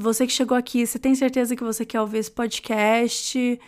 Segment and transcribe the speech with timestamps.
[0.00, 3.60] você que chegou aqui, você tem certeza que você quer ouvir esse podcast?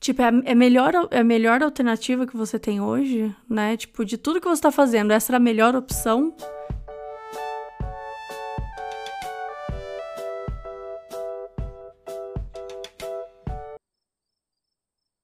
[0.00, 3.76] Tipo, é, é, melhor, é a melhor alternativa que você tem hoje, né?
[3.76, 6.34] Tipo, de tudo que você tá fazendo, essa era a melhor opção?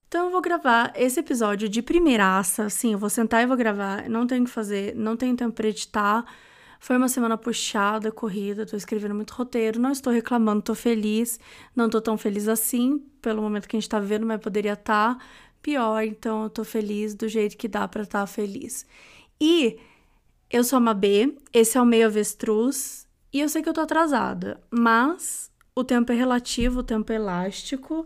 [0.07, 4.09] Então eu vou gravar esse episódio de primeiraça, assim, eu vou sentar e vou gravar,
[4.09, 6.25] não tenho que fazer, não tenho tempo pra editar.
[6.85, 11.41] Foi uma semana puxada, corrida, tô escrevendo muito roteiro, não estou reclamando, tô feliz,
[11.75, 15.17] não tô tão feliz assim, pelo momento que a gente tá vivendo, mas poderia estar
[15.17, 15.25] tá
[15.63, 18.87] pior, então eu tô feliz do jeito que dá para estar tá feliz.
[19.41, 19.79] E
[20.51, 23.81] eu sou uma B, esse é o meio avestruz, e eu sei que eu tô
[23.81, 28.05] atrasada, mas o tempo é relativo, o tempo é elástico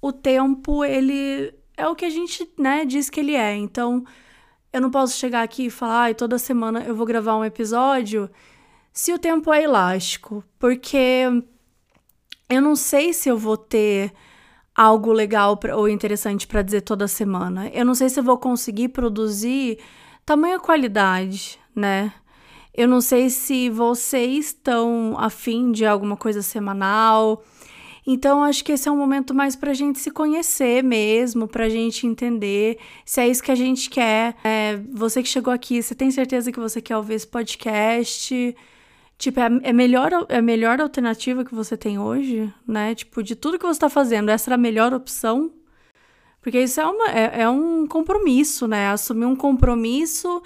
[0.00, 3.54] o tempo, ele é o que a gente, né, diz que ele é.
[3.54, 4.04] Então,
[4.72, 8.30] eu não posso chegar aqui e falar, ah, toda semana eu vou gravar um episódio
[8.92, 11.26] se o tempo é elástico, porque
[12.48, 14.12] eu não sei se eu vou ter
[14.74, 17.68] algo legal pra, ou interessante para dizer toda semana.
[17.68, 19.78] Eu não sei se eu vou conseguir produzir
[20.24, 22.12] tamanha qualidade, né?
[22.74, 27.42] Eu não sei se vocês estão afim de alguma coisa semanal.
[28.06, 31.64] Então, acho que esse é um momento mais para a gente se conhecer mesmo, para
[31.64, 34.36] a gente entender se é isso que a gente quer.
[34.44, 38.56] É, você que chegou aqui, você tem certeza que você quer ouvir esse podcast?
[39.18, 42.94] Tipo, é, é, melhor, é a melhor alternativa que você tem hoje, né?
[42.94, 45.50] Tipo, de tudo que você está fazendo, essa era a melhor opção?
[46.40, 48.88] Porque isso é, uma, é, é um compromisso, né?
[48.90, 50.40] Assumir um compromisso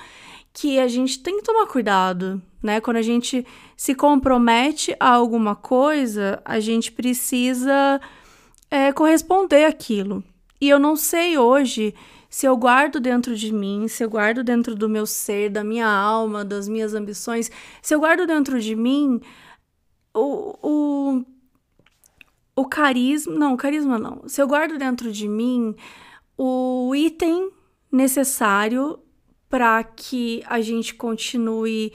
[0.52, 2.80] que a gente tem que tomar cuidado, né?
[2.80, 3.46] Quando a gente
[3.80, 7.98] se compromete a alguma coisa, a gente precisa
[8.70, 10.22] é, corresponder àquilo.
[10.60, 11.94] E eu não sei hoje
[12.28, 15.88] se eu guardo dentro de mim, se eu guardo dentro do meu ser, da minha
[15.88, 17.50] alma, das minhas ambições,
[17.80, 19.18] se eu guardo dentro de mim
[20.12, 21.24] o, o,
[22.54, 23.34] o carisma.
[23.34, 24.28] Não, carisma não.
[24.28, 25.74] Se eu guardo dentro de mim
[26.36, 27.50] o item
[27.90, 28.98] necessário
[29.48, 31.94] para que a gente continue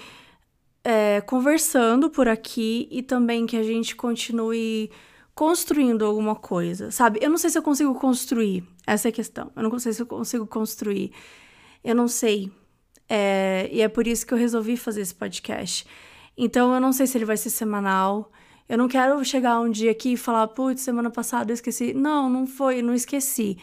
[0.85, 4.91] é, conversando por aqui e também que a gente continue
[5.33, 7.19] construindo alguma coisa, sabe?
[7.23, 9.51] Eu não sei se eu consigo construir, essa é a questão.
[9.55, 11.11] Eu não sei se eu consigo construir.
[11.83, 12.51] Eu não sei.
[13.09, 15.87] É, e é por isso que eu resolvi fazer esse podcast.
[16.37, 18.31] Então eu não sei se ele vai ser semanal.
[18.69, 21.93] Eu não quero chegar um dia aqui e falar, putz, semana passada eu esqueci.
[21.95, 23.57] Não, não foi, não esqueci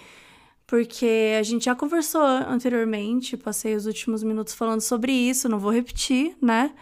[0.65, 5.71] porque a gente já conversou anteriormente, passei os últimos minutos falando sobre isso, não vou
[5.71, 6.73] repetir, né?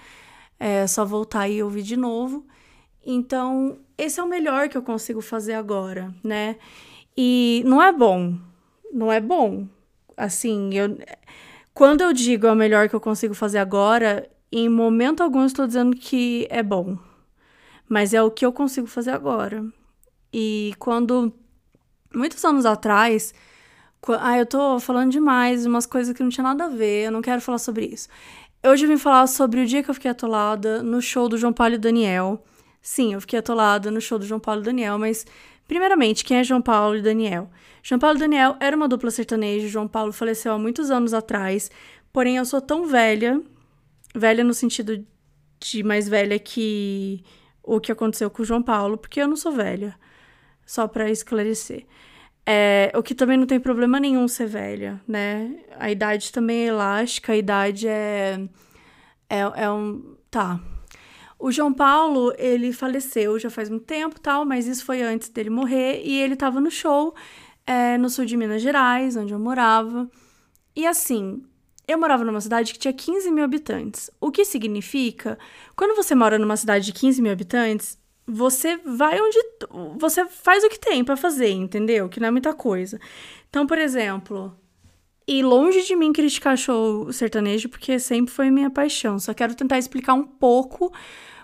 [0.61, 2.47] É só voltar e ouvir de novo.
[3.05, 6.57] Então, esse é o melhor que eu consigo fazer agora, né?
[7.17, 8.37] E não é bom,
[8.93, 9.67] não é bom.
[10.17, 10.99] Assim, eu
[11.75, 15.67] quando eu digo é o melhor que eu consigo fazer agora, em momento algum estou
[15.67, 16.99] dizendo que é bom.
[17.89, 19.65] Mas é o que eu consigo fazer agora.
[20.33, 21.33] E quando
[22.15, 23.33] muitos anos atrás,
[24.21, 27.23] ah, eu tô falando demais, umas coisas que não tinha nada a ver, eu não
[27.23, 28.09] quero falar sobre isso.
[28.63, 31.51] Hoje eu vim falar sobre o dia que eu fiquei atolada no show do João
[31.51, 32.45] Paulo e Daniel.
[32.83, 35.25] Sim, eu fiquei atolada no show do João Paulo e Daniel, mas
[35.67, 37.51] primeiramente, quem é João Paulo e Daniel?
[37.83, 41.71] João Paulo e Daniel era uma dupla sertaneja, João Paulo faleceu há muitos anos atrás,
[42.13, 43.41] porém eu sou tão velha,
[44.15, 45.07] velha no sentido
[45.59, 47.25] de mais velha que
[47.63, 49.97] o que aconteceu com o João Paulo, porque eu não sou velha,
[50.67, 51.87] só para esclarecer.
[52.53, 55.57] É, o que também não tem problema nenhum ser velha, né?
[55.79, 58.41] A idade também é elástica, a idade é,
[59.29, 60.17] é, é um.
[60.29, 60.59] Tá.
[61.39, 65.49] O João Paulo, ele faleceu já faz muito tempo, tal, mas isso foi antes dele
[65.49, 67.15] morrer, e ele tava no show
[67.65, 70.11] é, no sul de Minas Gerais, onde eu morava.
[70.75, 71.45] E assim,
[71.87, 74.11] eu morava numa cidade que tinha 15 mil habitantes.
[74.21, 75.39] O que significa,
[75.77, 77.97] quando você mora numa cidade de 15 mil habitantes,
[78.31, 79.39] você vai onde.
[79.99, 82.09] Você faz o que tem para fazer, entendeu?
[82.09, 82.99] Que não é muita coisa.
[83.49, 84.57] Então, por exemplo.
[85.27, 89.19] E longe de mim criticar show sertanejo, porque sempre foi minha paixão.
[89.19, 90.93] Só quero tentar explicar um pouco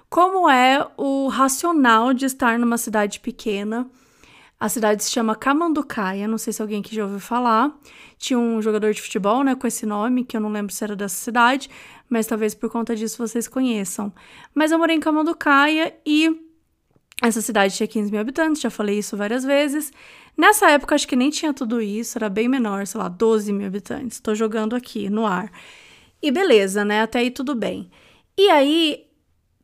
[0.08, 3.89] como é o racional de estar numa cidade pequena.
[4.59, 7.78] A cidade se chama Camanducaia, não sei se alguém aqui já ouviu falar.
[8.16, 10.97] Tinha um jogador de futebol, né, com esse nome, que eu não lembro se era
[10.97, 11.68] dessa cidade,
[12.09, 14.10] mas talvez por conta disso vocês conheçam.
[14.54, 16.46] Mas eu morei em Camanducaia e
[17.22, 19.92] essa cidade tinha 15 mil habitantes, já falei isso várias vezes.
[20.36, 23.66] Nessa época, acho que nem tinha tudo isso, era bem menor, sei lá, 12 mil
[23.66, 24.21] habitantes.
[24.21, 25.51] Tô jogando aqui no ar.
[26.22, 27.03] E beleza, né?
[27.03, 27.91] Até aí tudo bem.
[28.36, 29.07] E aí,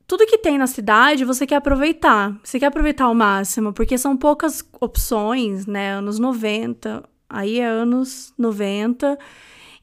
[0.06, 2.38] tudo que tem na cidade você quer aproveitar.
[2.43, 5.93] Você quer aproveitar ao máximo, porque são poucas opções, né?
[5.93, 9.19] Anos 90, aí é anos 90.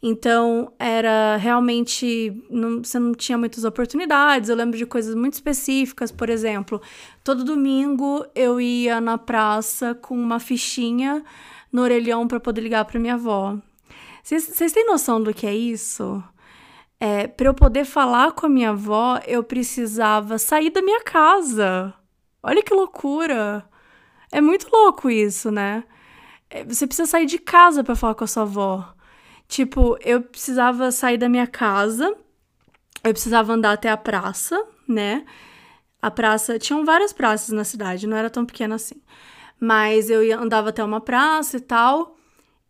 [0.02, 2.34] Então, era realmente.
[2.50, 4.50] Não, você não tinha muitas oportunidades.
[4.50, 6.82] Eu lembro de coisas muito específicas, por exemplo,
[7.24, 11.24] todo domingo eu ia na praça com uma fichinha
[11.72, 13.58] no orelhão para poder ligar para minha avó.
[14.24, 16.24] Vocês têm noção do que é isso?
[17.00, 21.94] É, para eu poder falar com a minha avó, eu precisava sair da minha casa.
[22.44, 23.66] Olha que loucura!
[24.32, 25.84] É muito louco isso, né?
[26.50, 28.94] É, você precisa sair de casa para falar com a sua avó.
[29.50, 32.16] Tipo, eu precisava sair da minha casa,
[33.04, 35.26] eu precisava andar até a praça, né?
[36.00, 36.60] A praça.
[36.60, 39.02] Tinham várias praças na cidade, não era tão pequena assim.
[39.60, 42.16] Mas eu andava até uma praça e tal.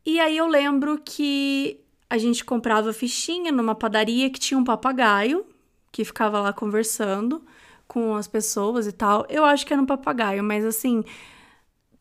[0.06, 5.46] E aí eu lembro que a gente comprava fichinha numa padaria que tinha um papagaio
[5.92, 7.44] que ficava lá conversando
[7.90, 9.26] com as pessoas e tal.
[9.30, 11.04] Eu acho que era um papagaio, mas assim,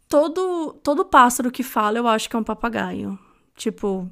[0.09, 3.19] todo todo pássaro que fala, eu acho que é um papagaio.
[3.57, 4.09] Tipo,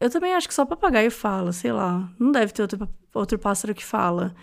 [0.00, 2.08] eu também acho que só papagaio fala, sei lá.
[2.18, 4.34] Não deve ter outro, outro pássaro que fala.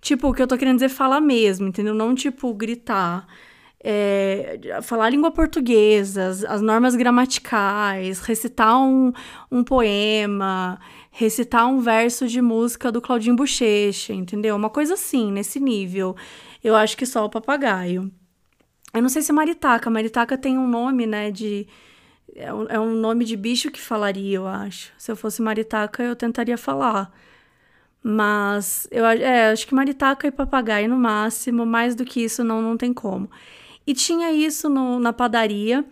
[0.00, 1.94] Tipo, o que eu tô querendo dizer falar mesmo, entendeu?
[1.94, 3.26] Não, tipo, gritar
[3.82, 9.12] é, falar a língua portuguesa, as, as, normas gramaticais, recitar um,
[9.50, 10.78] um poema,
[11.10, 14.54] recitar um verso de música do Claudinho Bochecha, entendeu?
[14.54, 16.14] Uma coisa assim, nesse nível.
[16.62, 18.10] Eu acho que só o papagaio.
[18.94, 19.90] Eu não sei se é maritaca.
[19.90, 21.66] Maritaca tem um nome, né, de...
[22.34, 24.92] É um, é um nome de bicho que falaria, eu acho.
[24.96, 27.12] Se eu fosse maritaca, eu tentaria falar.
[28.02, 32.60] Mas eu é, acho que maritaca e papagaio no máximo, mais do que isso não,
[32.60, 33.30] não tem como.
[33.86, 35.84] E tinha isso no, na padaria.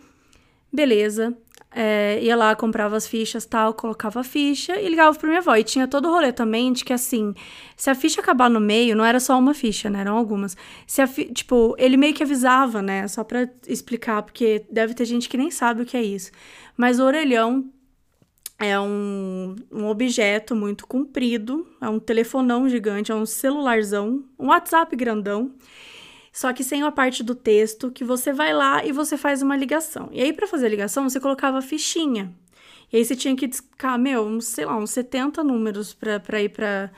[0.73, 1.37] Beleza.
[1.73, 5.55] É, ia lá, comprava as fichas tal, colocava a ficha e ligava pra minha avó.
[5.55, 7.33] E tinha todo o rolê também de que, assim,
[7.77, 10.01] se a ficha acabar no meio, não era só uma ficha, né?
[10.01, 10.57] Eram algumas.
[10.85, 11.25] Se a fi...
[11.25, 13.07] Tipo, ele meio que avisava, né?
[13.07, 16.31] Só pra explicar, porque deve ter gente que nem sabe o que é isso.
[16.75, 17.71] Mas o orelhão
[18.59, 24.95] é um, um objeto muito comprido, é um telefonão gigante, é um celularzão, um WhatsApp
[24.95, 25.51] grandão
[26.31, 29.55] só que sem a parte do texto, que você vai lá e você faz uma
[29.55, 30.09] ligação.
[30.11, 32.33] E aí, para fazer a ligação, você colocava fichinha.
[32.91, 36.91] E aí você tinha que discar, meu, sei lá, uns 70 números para ir para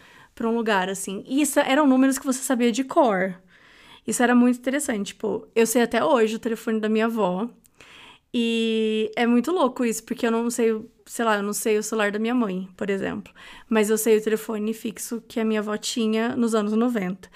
[0.49, 1.23] um lugar, assim.
[1.27, 3.35] E isso eram números que você sabia de cor.
[4.05, 5.07] Isso era muito interessante.
[5.07, 7.49] Tipo, eu sei até hoje o telefone da minha avó.
[8.33, 10.69] E é muito louco isso, porque eu não sei,
[11.05, 13.31] sei lá, eu não sei o celular da minha mãe, por exemplo.
[13.69, 17.29] Mas eu sei o telefone fixo que a minha avó tinha nos anos 90.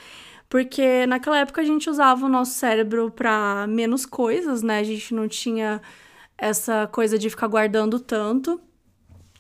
[0.50, 4.80] Porque naquela época a gente usava o nosso cérebro para menos coisas, né?
[4.80, 5.82] A gente não tinha
[6.38, 8.62] essa coisa de ficar guardando tanto.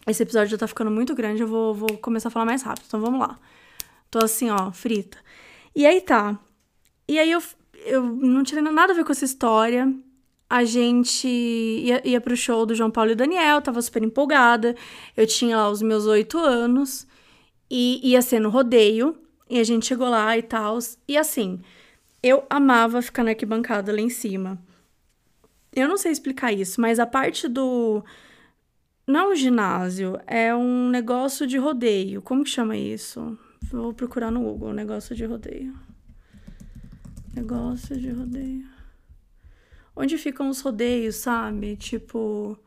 [0.05, 2.85] Esse episódio já tá ficando muito grande, eu vou, vou começar a falar mais rápido,
[2.87, 3.37] então vamos lá.
[4.09, 5.17] Tô assim, ó, frita.
[5.75, 6.39] E aí tá.
[7.07, 7.41] E aí eu,
[7.85, 9.93] eu não tinha nada a ver com essa história.
[10.49, 14.75] A gente ia, ia pro show do João Paulo e Daniel, tava super empolgada.
[15.15, 17.05] Eu tinha lá os meus oito anos
[17.69, 19.17] e ia ser no rodeio.
[19.49, 20.77] E a gente chegou lá e tal.
[21.07, 21.61] E assim,
[22.21, 24.59] eu amava ficar na arquibancada lá em cima.
[25.73, 28.03] Eu não sei explicar isso, mas a parte do.
[29.05, 32.21] Não é um ginásio, é um negócio de rodeio.
[32.21, 33.37] Como que chama isso?
[33.71, 35.73] Vou procurar no Google, negócio de rodeio.
[37.33, 38.65] Negócio de rodeio.
[39.95, 41.75] Onde ficam os rodeios, sabe?
[41.75, 42.57] Tipo.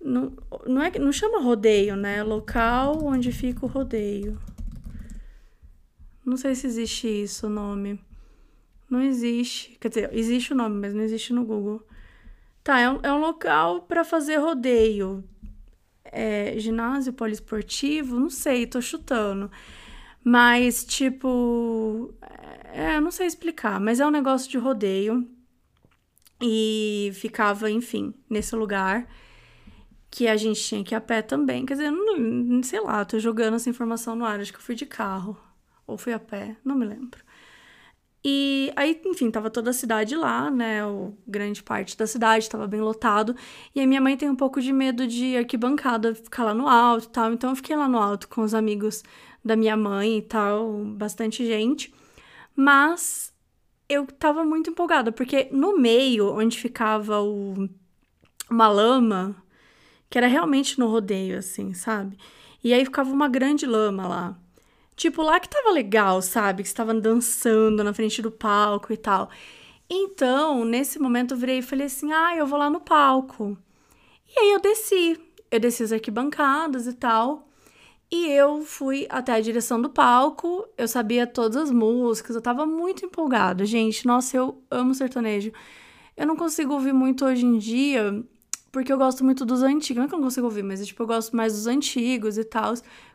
[0.00, 0.32] Não,
[0.66, 2.22] não, é, não chama rodeio, né?
[2.22, 4.38] Local onde fica o rodeio.
[6.24, 8.00] Não sei se existe isso o nome.
[8.88, 9.76] Não existe.
[9.80, 11.82] Quer dizer, existe o nome, mas não existe no Google.
[12.62, 15.22] Tá, é um, é um local para fazer rodeio.
[16.04, 18.18] É, ginásio poliesportivo?
[18.18, 19.50] Não sei, tô chutando.
[20.22, 22.14] Mas, tipo.
[22.72, 25.28] É, não sei explicar, mas é um negócio de rodeio.
[26.40, 29.06] E ficava, enfim, nesse lugar
[30.10, 31.66] que a gente tinha que ir a pé também.
[31.66, 34.74] Quer dizer, não, sei lá, tô jogando essa informação no ar, acho que eu fui
[34.74, 35.36] de carro.
[35.86, 37.22] Ou fui a pé, não me lembro.
[38.26, 40.84] E aí, enfim, tava toda a cidade lá, né?
[40.86, 43.36] O grande parte da cidade estava bem lotado.
[43.74, 47.04] E a minha mãe tem um pouco de medo de arquibancada, ficar lá no alto
[47.04, 47.32] e tal.
[47.34, 49.02] Então eu fiquei lá no alto com os amigos
[49.44, 51.92] da minha mãe e tal, bastante gente.
[52.56, 53.34] Mas
[53.88, 57.68] eu tava muito empolgada, porque no meio, onde ficava o,
[58.50, 59.36] uma lama,
[60.08, 62.16] que era realmente no rodeio, assim, sabe?
[62.62, 64.38] E aí ficava uma grande lama lá.
[64.96, 66.62] Tipo, lá que tava legal, sabe?
[66.62, 69.28] Que estava dançando na frente do palco e tal.
[69.88, 73.56] Então, nesse momento, eu virei e falei assim: ah, eu vou lá no palco.
[74.28, 75.20] E aí eu desci.
[75.50, 77.48] Eu desci as arquibancadas e tal.
[78.10, 80.66] E eu fui até a direção do palco.
[80.78, 82.36] Eu sabia todas as músicas.
[82.36, 84.06] Eu tava muito empolgada, gente.
[84.06, 85.52] Nossa, eu amo sertanejo.
[86.16, 88.24] Eu não consigo ouvir muito hoje em dia,
[88.70, 89.96] porque eu gosto muito dos antigos.
[89.96, 92.44] Não é que eu não consigo ouvir, mas tipo, eu gosto mais dos antigos e
[92.44, 92.74] tal,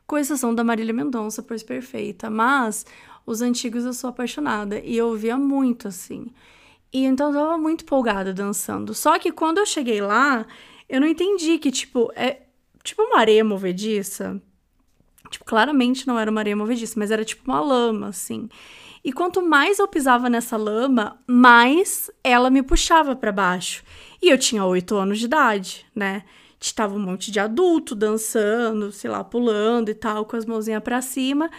[0.09, 2.31] com exceção da Marília Mendonça, pois perfeita.
[2.31, 2.83] Mas
[3.27, 6.31] os antigos eu sou apaixonada e eu ouvia muito assim.
[6.91, 8.95] E então eu tava muito empolgada dançando.
[8.95, 10.47] Só que quando eu cheguei lá,
[10.89, 12.41] eu não entendi que, tipo, é
[12.83, 14.41] tipo uma areia movediça.
[15.29, 18.49] Tipo, claramente não era uma areia movediça, mas era tipo uma lama, assim.
[19.05, 23.83] E quanto mais eu pisava nessa lama, mais ela me puxava para baixo.
[24.19, 26.23] E eu tinha oito anos de idade, né?
[26.75, 31.01] Tava um monte de adulto dançando, sei lá, pulando e tal, com as mãozinhas para
[31.01, 31.49] cima.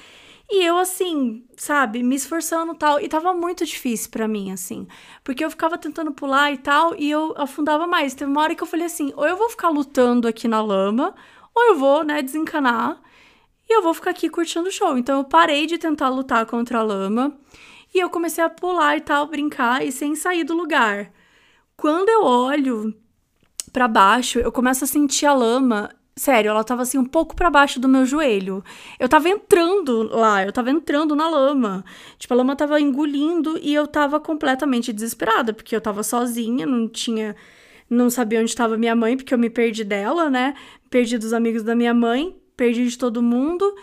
[0.52, 3.00] E eu, assim, sabe, me esforçando tal.
[3.00, 4.86] E tava muito difícil para mim, assim.
[5.22, 8.14] Porque eu ficava tentando pular e tal, e eu afundava mais.
[8.14, 11.14] Teve uma hora que eu falei assim: ou eu vou ficar lutando aqui na lama,
[11.54, 13.00] ou eu vou, né, desencanar.
[13.68, 14.98] E eu vou ficar aqui curtindo o show.
[14.98, 17.38] Então eu parei de tentar lutar contra a lama.
[17.94, 21.12] E eu comecei a pular e tal, brincar, e sem sair do lugar.
[21.76, 22.94] Quando eu olho
[23.72, 27.48] para baixo, eu começo a sentir a lama Sério, ela tava assim um pouco para
[27.48, 28.62] baixo do meu joelho.
[28.98, 31.82] Eu tava entrando lá, eu tava entrando na lama.
[32.18, 36.86] Tipo, a lama tava engolindo e eu tava completamente desesperada, porque eu tava sozinha, não
[36.86, 37.34] tinha.
[37.88, 40.54] Não sabia onde estava minha mãe, porque eu me perdi dela, né?
[40.90, 43.74] Perdi dos amigos da minha mãe, perdi de todo mundo.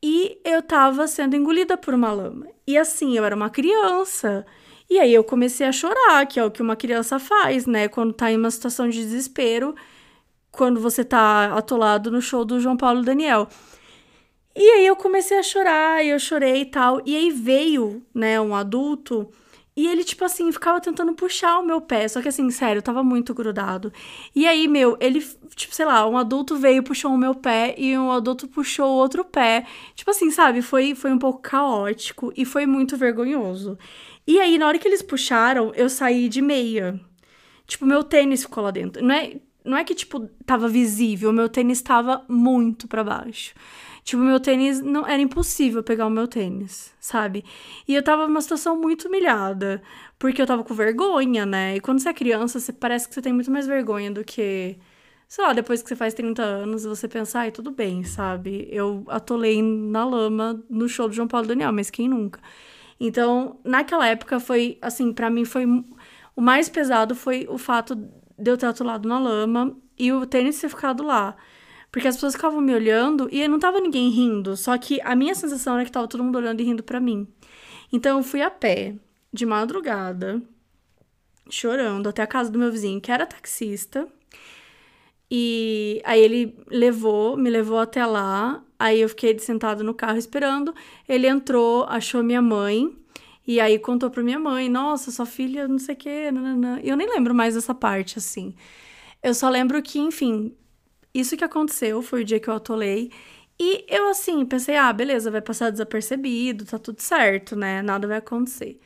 [0.00, 2.46] E eu tava sendo engolida por uma lama.
[2.64, 4.46] E assim, eu era uma criança.
[4.92, 7.88] E aí eu comecei a chorar, que é o que uma criança faz, né?
[7.88, 9.74] Quando tá em uma situação de desespero
[10.50, 13.48] quando você tá atolado no show do João Paulo Daniel.
[14.54, 17.00] E aí eu comecei a chorar, e eu chorei e tal.
[17.06, 19.30] E aí veio, né, um adulto,
[19.74, 22.06] e ele, tipo assim, ficava tentando puxar o meu pé.
[22.06, 23.90] Só que assim, sério, tava muito grudado.
[24.34, 27.96] E aí, meu, ele, tipo, sei lá, um adulto veio, puxou o meu pé, e
[27.96, 29.64] um adulto puxou o outro pé.
[29.94, 30.60] Tipo assim, sabe?
[30.60, 33.78] Foi, foi um pouco caótico e foi muito vergonhoso.
[34.26, 37.00] E aí, na hora que eles puxaram, eu saí de meia.
[37.66, 39.04] Tipo, meu tênis ficou lá dentro.
[39.04, 43.54] Não é não é que, tipo, tava visível, meu tênis tava muito para baixo.
[44.04, 47.44] Tipo, meu tênis não era impossível pegar o meu tênis, sabe?
[47.86, 49.80] E eu tava numa situação muito humilhada,
[50.18, 51.76] porque eu tava com vergonha, né?
[51.76, 54.76] E quando você é criança, você parece que você tem muito mais vergonha do que,
[55.28, 58.66] sei lá, depois que você faz 30 anos, você pensa, ai, tudo bem, sabe?
[58.72, 62.40] Eu atolei na lama no show do João Paulo Daniel, mas quem nunca?
[63.04, 65.66] Então, naquela época foi, assim, para mim foi
[66.36, 70.60] o mais pesado foi o fato de eu ter atolado na lama e o tênis
[70.60, 71.36] ter ficado lá.
[71.90, 75.34] Porque as pessoas ficavam me olhando e não tava ninguém rindo, só que a minha
[75.34, 77.26] sensação era que tava todo mundo olhando e rindo para mim.
[77.92, 78.94] Então eu fui a pé,
[79.32, 80.40] de madrugada,
[81.50, 84.06] chorando até a casa do meu vizinho, que era taxista.
[85.34, 88.62] E aí ele levou, me levou até lá.
[88.78, 90.74] Aí eu fiquei sentado no carro esperando.
[91.08, 92.94] Ele entrou, achou minha mãe.
[93.46, 96.78] E aí contou pra minha mãe, nossa, sua filha, não sei o quê, nananã.
[96.84, 98.54] Eu nem lembro mais dessa parte, assim.
[99.22, 100.54] Eu só lembro que, enfim,
[101.14, 103.10] isso que aconteceu foi o dia que eu atolei.
[103.58, 107.80] E eu, assim, pensei, ah, beleza, vai passar desapercebido, tá tudo certo, né?
[107.80, 108.78] Nada vai acontecer.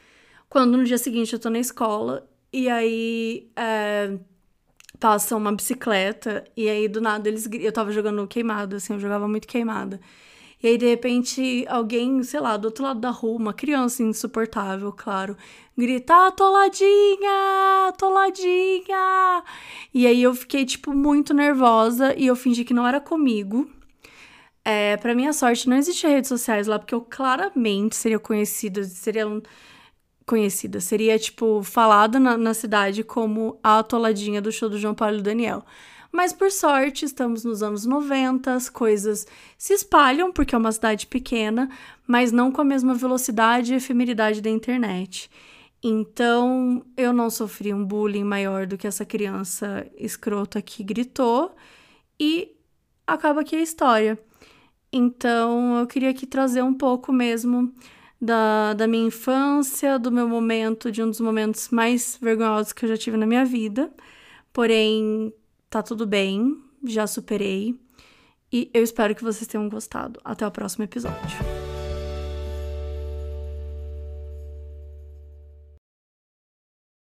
[0.48, 4.16] Quando no dia seguinte eu tô na escola, e aí é,
[4.98, 7.48] passa uma bicicleta, e aí do nada eles.
[7.52, 10.00] Eu tava jogando queimado, assim, eu jogava muito queimada.
[10.62, 14.92] E aí, de repente, alguém, sei lá, do outro lado da rua, uma criança insuportável,
[14.92, 15.36] claro,
[15.76, 19.44] grita: atoladinha, atoladinha.
[19.92, 23.70] E aí eu fiquei, tipo, muito nervosa e eu fingi que não era comigo.
[24.64, 29.28] É, para minha sorte, não existia redes sociais lá, porque eu claramente seria conhecida, seria
[29.28, 29.40] um,
[30.26, 35.18] conhecida, seria, tipo, falada na, na cidade como a atoladinha do show do João Paulo
[35.18, 35.64] e Daniel.
[36.10, 41.06] Mas por sorte, estamos nos anos 90, as coisas se espalham porque é uma cidade
[41.06, 41.68] pequena,
[42.06, 45.30] mas não com a mesma velocidade e efemeridade da internet.
[45.82, 51.54] Então, eu não sofri um bullying maior do que essa criança escrota que gritou
[52.18, 52.56] e
[53.06, 54.18] acaba aqui a história.
[54.92, 57.72] Então, eu queria aqui trazer um pouco mesmo
[58.26, 62.88] da, da minha infância, do meu momento, de um dos momentos mais vergonhosos que eu
[62.88, 63.90] já tive na minha vida.
[64.52, 65.32] Porém,
[65.70, 67.78] tá tudo bem, já superei.
[68.52, 70.20] E eu espero que vocês tenham gostado.
[70.24, 71.65] Até o próximo episódio.